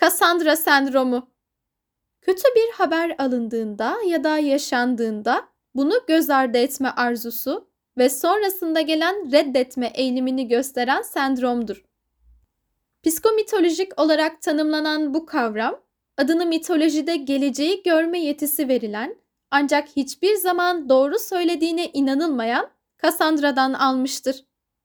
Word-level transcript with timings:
Kassandra 0.00 0.56
sendromu. 0.56 1.30
Kötü 2.20 2.42
bir 2.56 2.72
haber 2.72 3.14
alındığında 3.18 3.96
ya 4.06 4.24
da 4.24 4.38
yaşandığında 4.38 5.48
bunu 5.74 5.94
göz 6.08 6.30
ardı 6.30 6.58
etme 6.58 6.88
arzusu 6.88 7.68
ve 7.98 8.08
sonrasında 8.08 8.80
gelen 8.80 9.32
reddetme 9.32 9.92
eğilimini 9.94 10.48
gösteren 10.48 11.02
sendromdur. 11.02 11.84
Psikomitolojik 13.02 14.00
olarak 14.00 14.42
tanımlanan 14.42 15.14
bu 15.14 15.26
kavram, 15.26 15.80
adını 16.16 16.46
mitolojide 16.46 17.16
geleceği 17.16 17.82
görme 17.82 18.20
yetisi 18.20 18.68
verilen 18.68 19.16
ancak 19.50 19.88
hiçbir 19.88 20.34
zaman 20.34 20.88
doğru 20.88 21.18
söylediğine 21.18 21.88
inanılmayan 21.88 22.70
Kassandra'dan 22.96 23.72
almıştır. 23.72 24.44